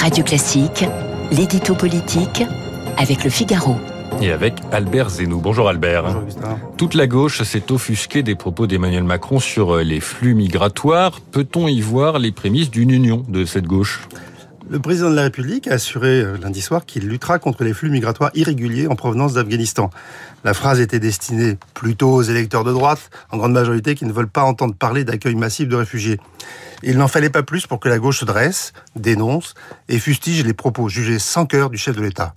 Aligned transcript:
Radio 0.00 0.22
Classique, 0.22 0.84
l'édito 1.32 1.74
politique 1.74 2.44
avec 2.98 3.24
le 3.24 3.30
Figaro. 3.30 3.74
Et 4.22 4.30
avec 4.30 4.54
Albert 4.70 5.10
Zeno. 5.10 5.40
Bonjour 5.40 5.68
Albert. 5.68 6.04
Bonjour 6.04 6.22
Augustin. 6.22 6.58
Toute 6.76 6.94
la 6.94 7.08
gauche 7.08 7.42
s'est 7.42 7.72
offusquée 7.72 8.22
des 8.22 8.36
propos 8.36 8.68
d'Emmanuel 8.68 9.02
Macron 9.02 9.40
sur 9.40 9.78
les 9.78 9.98
flux 9.98 10.34
migratoires. 10.34 11.20
Peut-on 11.20 11.66
y 11.66 11.80
voir 11.80 12.20
les 12.20 12.30
prémices 12.30 12.70
d'une 12.70 12.90
union 12.90 13.24
de 13.28 13.44
cette 13.44 13.66
gauche? 13.66 14.06
Le 14.70 14.80
président 14.80 15.10
de 15.10 15.16
la 15.16 15.22
République 15.22 15.66
a 15.68 15.74
assuré 15.74 16.20
euh, 16.20 16.36
lundi 16.36 16.60
soir 16.60 16.84
qu'il 16.84 17.08
luttera 17.08 17.38
contre 17.38 17.64
les 17.64 17.72
flux 17.72 17.90
migratoires 17.90 18.30
irréguliers 18.34 18.86
en 18.86 18.96
provenance 18.96 19.34
d'Afghanistan. 19.34 19.90
La 20.44 20.52
phrase 20.54 20.80
était 20.80 21.00
destinée 21.00 21.56
plutôt 21.74 22.10
aux 22.10 22.22
électeurs 22.22 22.64
de 22.64 22.72
droite, 22.72 23.10
en 23.30 23.38
grande 23.38 23.52
majorité, 23.52 23.94
qui 23.94 24.04
ne 24.04 24.12
veulent 24.12 24.28
pas 24.28 24.42
entendre 24.42 24.74
parler 24.74 25.04
d'accueil 25.04 25.34
massif 25.34 25.68
de 25.68 25.76
réfugiés. 25.76 26.20
Il 26.82 26.98
n'en 26.98 27.08
fallait 27.08 27.30
pas 27.30 27.42
plus 27.42 27.66
pour 27.66 27.80
que 27.80 27.88
la 27.88 27.98
gauche 27.98 28.20
se 28.20 28.24
dresse, 28.24 28.72
dénonce 28.94 29.54
et 29.88 29.98
fustige 29.98 30.44
les 30.44 30.54
propos 30.54 30.88
jugés 30.88 31.18
sans 31.18 31.46
cœur 31.46 31.70
du 31.70 31.78
chef 31.78 31.96
de 31.96 32.02
l'État. 32.02 32.32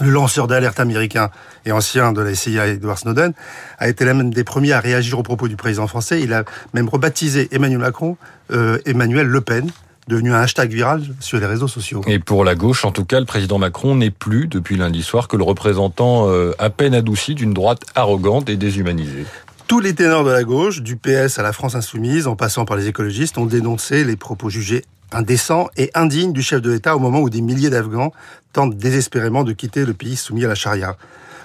Le 0.00 0.10
lanceur 0.10 0.46
d'alerte 0.46 0.78
américain 0.78 1.30
et 1.64 1.72
ancien 1.72 2.12
de 2.12 2.20
la 2.20 2.34
CIA, 2.34 2.66
Edward 2.66 2.98
Snowden, 2.98 3.32
a 3.78 3.88
été 3.88 4.04
l'un 4.04 4.24
des 4.24 4.44
premiers 4.44 4.72
à 4.72 4.80
réagir 4.80 5.18
aux 5.18 5.22
propos 5.22 5.48
du 5.48 5.56
président 5.56 5.86
français. 5.86 6.20
Il 6.20 6.34
a 6.34 6.44
même 6.74 6.88
rebaptisé 6.88 7.48
Emmanuel 7.50 7.78
Macron 7.78 8.18
euh, 8.52 8.78
Emmanuel 8.84 9.26
Le 9.26 9.40
Pen, 9.40 9.70
devenu 10.08 10.32
un 10.32 10.40
hashtag 10.40 10.70
viral 10.70 11.02
sur 11.20 11.38
les 11.38 11.46
réseaux 11.46 11.68
sociaux. 11.68 12.02
Et 12.06 12.18
pour 12.18 12.44
la 12.44 12.54
gauche, 12.54 12.84
en 12.84 12.92
tout 12.92 13.04
cas, 13.04 13.20
le 13.20 13.26
président 13.26 13.58
Macron 13.58 13.96
n'est 13.96 14.10
plus, 14.10 14.46
depuis 14.46 14.76
lundi 14.76 15.02
soir, 15.02 15.28
que 15.28 15.36
le 15.36 15.44
représentant 15.44 16.28
euh, 16.30 16.52
à 16.58 16.70
peine 16.70 16.94
adouci 16.94 17.34
d'une 17.34 17.52
droite 17.54 17.82
arrogante 17.94 18.48
et 18.48 18.56
déshumanisée. 18.56 19.26
Tous 19.66 19.80
les 19.80 19.94
ténors 19.94 20.22
de 20.22 20.30
la 20.30 20.44
gauche, 20.44 20.80
du 20.80 20.96
PS 20.96 21.40
à 21.40 21.42
la 21.42 21.52
France 21.52 21.74
insoumise, 21.74 22.28
en 22.28 22.36
passant 22.36 22.64
par 22.64 22.76
les 22.76 22.86
écologistes, 22.86 23.36
ont 23.36 23.46
dénoncé 23.46 24.04
les 24.04 24.16
propos 24.16 24.48
jugés 24.48 24.84
indécents 25.12 25.68
et 25.76 25.90
indignes 25.94 26.32
du 26.32 26.42
chef 26.42 26.60
de 26.60 26.70
l'État 26.70 26.96
au 26.96 26.98
moment 26.98 27.20
où 27.20 27.30
des 27.30 27.40
milliers 27.40 27.70
d'Afghans 27.70 28.12
tentent 28.52 28.76
désespérément 28.76 29.44
de 29.44 29.52
quitter 29.52 29.84
le 29.84 29.94
pays 29.94 30.16
soumis 30.16 30.44
à 30.44 30.48
la 30.48 30.54
charia. 30.54 30.96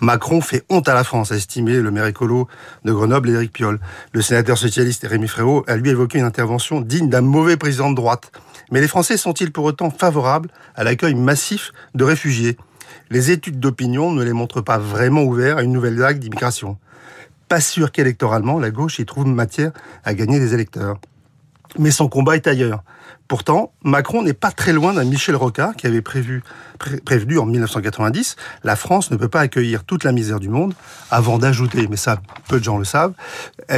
Macron 0.00 0.40
fait 0.40 0.64
honte 0.68 0.88
à 0.88 0.94
la 0.94 1.04
France, 1.04 1.32
a 1.32 1.36
estimé 1.36 1.80
le 1.80 1.90
maire 1.90 2.06
écolo 2.06 2.48
de 2.84 2.92
Grenoble, 2.92 3.30
Éric 3.30 3.52
Piolle. 3.52 3.78
Le 4.12 4.22
sénateur 4.22 4.58
socialiste 4.58 5.06
Rémi 5.08 5.28
Frérot 5.28 5.64
a 5.66 5.76
lui 5.76 5.90
évoqué 5.90 6.18
une 6.18 6.24
intervention 6.24 6.80
digne 6.80 7.08
d'un 7.08 7.20
mauvais 7.20 7.56
président 7.56 7.90
de 7.90 7.96
droite. 7.96 8.32
Mais 8.70 8.80
les 8.80 8.88
Français 8.88 9.16
sont-ils 9.16 9.52
pour 9.52 9.64
autant 9.64 9.90
favorables 9.90 10.50
à 10.74 10.84
l'accueil 10.84 11.14
massif 11.14 11.72
de 11.94 12.04
réfugiés? 12.04 12.56
Les 13.10 13.30
études 13.30 13.60
d'opinion 13.60 14.10
ne 14.10 14.24
les 14.24 14.32
montrent 14.32 14.62
pas 14.62 14.78
vraiment 14.78 15.22
ouverts 15.22 15.58
à 15.58 15.62
une 15.62 15.72
nouvelle 15.72 15.98
vague 15.98 16.18
d'immigration. 16.18 16.76
Pas 17.48 17.60
sûr 17.60 17.92
qu'électoralement, 17.92 18.58
la 18.58 18.70
gauche 18.70 18.98
y 18.98 19.06
trouve 19.06 19.26
matière 19.26 19.72
à 20.04 20.14
gagner 20.14 20.40
des 20.40 20.54
électeurs. 20.54 20.98
Mais 21.78 21.90
son 21.90 22.08
combat 22.08 22.36
est 22.36 22.46
ailleurs. 22.46 22.82
Pourtant, 23.26 23.72
Macron 23.82 24.22
n'est 24.22 24.34
pas 24.34 24.50
très 24.50 24.72
loin 24.72 24.92
d'un 24.92 25.04
Michel 25.04 25.34
Rocard 25.34 25.76
qui 25.76 25.86
avait 25.86 26.02
prévu, 26.02 26.42
prévenu 27.04 27.38
en 27.38 27.46
1990 27.46 28.36
la 28.62 28.76
France 28.76 29.10
ne 29.10 29.16
peut 29.16 29.28
pas 29.28 29.40
accueillir 29.40 29.84
toute 29.84 30.04
la 30.04 30.12
misère 30.12 30.40
du 30.40 30.50
monde 30.50 30.74
avant 31.10 31.38
d'ajouter, 31.38 31.86
mais 31.88 31.96
ça, 31.96 32.20
peu 32.48 32.58
de 32.58 32.64
gens 32.64 32.78
le 32.78 32.84
savent, 32.84 33.14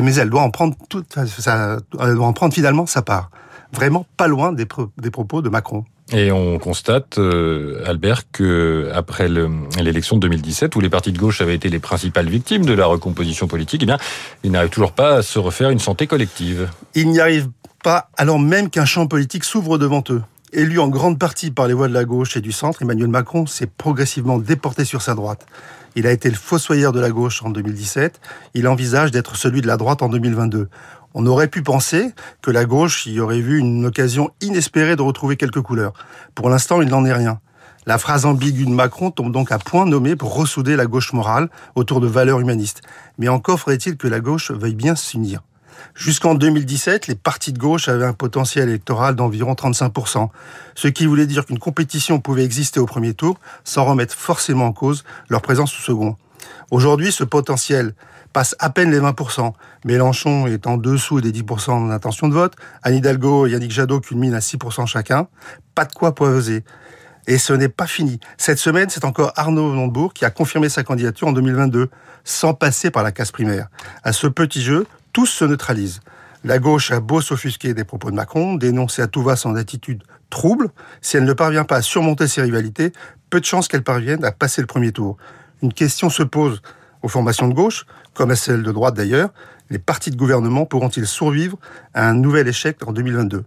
mais 0.03 0.15
elle 0.17 0.31
doit 0.31 0.43
en 0.43 0.51
prendre 0.51 0.75
toute 0.89 1.17
elle 1.17 2.15
doit 2.15 2.27
en 2.27 2.33
prendre 2.33 2.53
finalement 2.53 2.87
sa 2.87 3.03
part. 3.03 3.31
Vraiment 3.73 4.07
pas 4.17 4.27
loin 4.27 4.53
des, 4.53 4.67
des 4.99 5.11
propos 5.11 5.43
de 5.43 5.49
Macron. 5.49 5.85
Et 6.13 6.31
on 6.31 6.59
constate, 6.61 7.19
euh, 7.19 7.83
Albert, 7.85 8.31
que 8.31 8.91
après 8.95 9.29
l'élection 9.29 10.17
de 10.17 10.21
2017, 10.21 10.77
où 10.77 10.81
les 10.81 10.89
partis 10.89 11.11
de 11.11 11.19
gauche 11.19 11.41
avaient 11.41 11.57
été 11.57 11.69
les 11.69 11.81
principales 11.81 12.29
victimes 12.29 12.65
de 12.65 12.73
la 12.73 12.87
recomposition 12.87 13.49
politique, 13.49 13.83
eh 13.83 13.87
bien, 13.87 13.99
ils 14.45 14.53
n'arrivent 14.53 14.71
toujours 14.71 14.93
pas 14.93 15.17
à 15.17 15.23
se 15.23 15.41
refaire 15.41 15.71
une 15.71 15.81
santé 15.81 16.07
collective. 16.07 16.69
Ils 16.95 17.11
n'y 17.11 17.19
arrivent 17.19 17.49
pas 17.87 18.11
alors 18.17 18.41
même 18.41 18.69
qu'un 18.69 18.85
champ 18.85 19.07
politique 19.07 19.45
s'ouvre 19.45 19.79
devant 19.79 20.03
eux. 20.11 20.21
Élu 20.53 20.81
en 20.81 20.89
grande 20.89 21.21
partie 21.21 21.53
par 21.53 21.69
les 21.69 21.73
voix 21.73 21.87
de 21.87 21.95
la 21.95 22.05
gauche 22.05 22.37
et 22.37 22.41
du 22.41 22.51
centre, 22.51 22.83
Emmanuel 22.83 23.07
Macron 23.07 23.47
s'est 23.47 23.69
progressivement 23.69 24.41
déporté 24.41 24.85
sur 24.85 25.03
sa 25.03 25.15
droite. 25.15 25.47
Il 25.95 26.05
a 26.09 26.11
été 26.11 26.29
le 26.29 26.35
fossoyeur 26.35 26.91
de 26.91 26.99
la 26.99 27.11
gauche 27.11 27.45
en 27.45 27.51
2017. 27.51 28.21
Il 28.55 28.67
envisage 28.67 29.13
d'être 29.13 29.37
celui 29.37 29.61
de 29.61 29.69
la 29.69 29.77
droite 29.77 30.03
en 30.03 30.09
2022. 30.09 30.69
On 31.15 31.27
aurait 31.27 31.47
pu 31.47 31.63
penser 31.63 32.11
que 32.43 32.51
la 32.51 32.65
gauche 32.65 33.07
y 33.07 33.21
aurait 33.21 33.39
vu 33.39 33.61
une 33.61 33.87
occasion 33.87 34.31
inespérée 34.41 34.97
de 34.97 35.03
retrouver 35.03 35.37
quelques 35.37 35.63
couleurs. 35.63 35.93
Pour 36.35 36.51
l'instant, 36.51 36.83
il 36.83 36.89
n'en 36.89 37.05
est 37.05 37.13
rien. 37.13 37.39
La 37.87 37.99
phrase 37.99 38.27
ambiguë 38.27 38.65
de 38.65 38.71
Macron 38.71 39.13
tombe 39.13 39.31
donc 39.31 39.53
à 39.53 39.61
point 39.61 39.87
nommé 39.87 40.17
pour 40.17 40.35
ressouder 40.35 40.75
la 40.75 40.87
gauche 40.87 41.13
morale 41.13 41.51
autour 41.77 42.01
de 42.01 42.09
valeurs 42.09 42.41
humanistes. 42.41 42.83
Mais 43.17 43.29
encore 43.29 43.61
faudrait-il 43.61 43.97
que 43.97 44.09
la 44.09 44.19
gauche 44.19 44.51
veuille 44.51 44.75
bien 44.75 44.97
s'unir. 44.97 45.43
Jusqu'en 45.95 46.35
2017, 46.35 47.07
les 47.07 47.15
partis 47.15 47.53
de 47.53 47.59
gauche 47.59 47.89
avaient 47.89 48.05
un 48.05 48.13
potentiel 48.13 48.69
électoral 48.69 49.15
d'environ 49.15 49.55
35%, 49.55 50.29
ce 50.75 50.89
qui 50.89 51.07
voulait 51.07 51.27
dire 51.27 51.47
qu'une 51.47 51.59
compétition 51.59 52.21
pouvait 52.21 52.45
exister 52.45 52.81
au 52.81 52.87
premier 52.87 53.15
tour 53.15 53.39
sans 53.65 53.85
remettre 53.85 54.15
forcément 54.15 54.67
en 54.67 54.73
cause 54.73 55.05
leur 55.29 55.43
présence 55.43 55.75
au 55.75 55.83
second. 55.83 56.17
Aujourd'hui, 56.71 57.13
ce 57.13 57.25
potentiel 57.25 57.95
passe 58.33 58.55
à 58.59 58.69
peine 58.69 58.91
les 58.91 59.01
20%. 59.01 59.53
Mélenchon 59.85 60.47
est 60.47 60.67
en 60.67 60.77
dessous 60.77 61.21
des 61.21 61.33
10% 61.33 61.89
d'intention 61.89 62.29
de 62.29 62.35
vote. 62.35 62.55
Anne 62.83 62.97
Hidalgo 62.97 63.47
et 63.47 63.53
Yannick 63.53 63.71
Jadot 63.71 64.01
culminent 64.01 64.37
à 64.37 64.41
6% 64.41 64.87
chacun. 64.87 65.29
Pas 65.75 65.87
de 65.87 65.93
quoi 65.93 66.15
poser. 66.15 66.65
Et 67.27 67.39
ce 67.39 67.53
n'est 67.53 67.69
pas 67.69 67.87
fini. 67.87 68.21
Cette 68.37 68.59
semaine, 68.59 68.89
c'est 68.91 69.05
encore 69.05 69.33
Arnaud 69.37 69.73
Montebourg 69.73 70.13
qui 70.13 70.25
a 70.25 70.31
confirmé 70.31 70.69
sa 70.69 70.85
candidature 70.85 71.29
en 71.29 71.33
2022, 71.33 71.89
sans 72.25 72.55
passer 72.55 72.91
par 72.91 73.03
la 73.03 73.11
case 73.11 73.33
primaire. 73.33 73.69
À 74.05 74.13
ce 74.13 74.27
petit 74.27 74.63
jeu, 74.63 74.87
tous 75.17 75.25
se 75.25 75.47
neutralisent. 75.47 76.01
La 76.45 76.59
gauche 76.59 76.91
a 76.91 77.01
beau 77.01 77.23
s'offusquer 77.23 77.73
des 77.73 77.85
propos 77.85 78.11
de 78.11 78.17
Macron, 78.17 78.57
dénoncer 78.57 79.01
à 79.01 79.07
tout 79.07 79.23
va 79.23 79.35
son 79.35 79.57
attitude 79.57 80.03
trouble, 80.29 80.69
si 81.01 81.17
elle 81.17 81.25
ne 81.25 81.33
parvient 81.33 81.65
pas 81.65 81.77
à 81.77 81.81
surmonter 81.81 82.29
ses 82.29 82.43
rivalités, 82.43 82.93
peu 83.31 83.41
de 83.41 83.47
chances 83.47 83.67
qu'elle 83.67 83.83
parvienne 83.83 84.23
à 84.27 84.31
passer 84.31 84.61
le 84.61 84.67
premier 84.67 84.93
tour. 84.93 85.17
Une 85.63 85.73
question 85.73 86.11
se 86.11 86.23
pose 86.23 86.61
aux 87.01 87.09
formations 87.09 87.49
de 87.49 87.55
gauche, 87.55 87.87
comme 88.13 88.31
à 88.31 88.37
celles 88.37 88.63
de 88.63 88.71
droite 88.71 88.95
d'ailleurs, 88.95 89.31
les 89.71 89.79
partis 89.79 90.11
de 90.11 90.17
gouvernement 90.17 90.67
pourront-ils 90.67 91.07
survivre 91.07 91.57
à 91.95 92.07
un 92.07 92.13
nouvel 92.13 92.47
échec 92.47 92.87
en 92.87 92.93
2022 92.93 93.43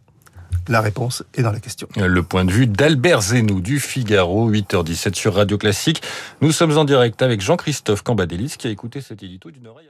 la 0.67 0.81
réponse 0.81 1.23
est 1.33 1.41
dans 1.41 1.51
la 1.51 1.59
question. 1.59 1.87
Le 1.95 2.21
point 2.21 2.45
de 2.45 2.51
vue 2.51 2.67
d'Albert 2.67 3.21
Zenou 3.21 3.59
du 3.59 3.79
Figaro, 3.79 4.51
8h17 4.51 5.15
sur 5.15 5.33
Radio 5.33 5.57
Classique. 5.57 6.01
Nous 6.41 6.51
sommes 6.51 6.77
en 6.77 6.85
direct 6.85 7.21
avec 7.23 7.41
Jean-Christophe 7.41 8.03
Cambadélis 8.03 8.55
qui 8.57 8.67
a 8.67 8.69
écouté 8.69 9.01
cet 9.01 9.23
édito 9.23 9.49
d'une 9.49 9.65
oreille. 9.65 9.89